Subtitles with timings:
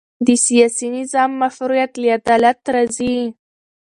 [0.25, 3.15] د سیاسي نظام مشروعیت له عدالت راځي